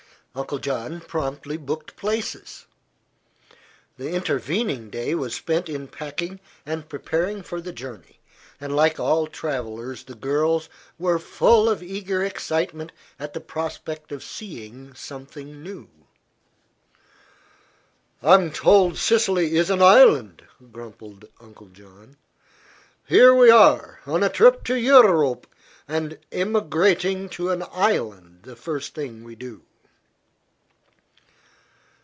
Uncle 0.33 0.59
John 0.59 1.01
promptly 1.01 1.57
booked 1.57 1.97
places. 1.97 2.65
The 3.97 4.11
intervening 4.11 4.89
day 4.89 5.13
was 5.13 5.35
spent 5.35 5.67
in 5.67 5.89
packing 5.89 6.39
and 6.65 6.87
preparing 6.87 7.43
for 7.43 7.59
the 7.59 7.73
journey, 7.73 8.21
and 8.57 8.73
like 8.73 8.97
all 8.97 9.27
travellers 9.27 10.05
the 10.05 10.15
girls 10.15 10.69
were 10.97 11.19
full 11.19 11.67
of 11.67 11.83
eager 11.83 12.23
excitement 12.23 12.93
at 13.19 13.33
the 13.33 13.41
prospect 13.41 14.13
of 14.13 14.23
seeing 14.23 14.93
something 14.95 15.61
new. 15.61 15.89
"I'm 18.23 18.51
told 18.51 18.97
Sicily 18.97 19.55
is 19.57 19.69
an 19.69 19.81
island," 19.81 20.43
grumbled 20.71 21.25
Uncle 21.41 21.67
John. 21.67 22.15
"Here 23.05 23.35
we 23.35 23.49
are, 23.51 23.99
on 24.05 24.23
a 24.23 24.29
trip 24.29 24.63
to 24.63 24.75
Eu 24.79 25.01
rope, 25.01 25.45
and 25.89 26.19
emigrating 26.31 27.27
to 27.31 27.49
an 27.49 27.63
island 27.73 28.43
the 28.43 28.55
first 28.55 28.95
thing 28.95 29.25
we 29.25 29.35
do." 29.35 29.63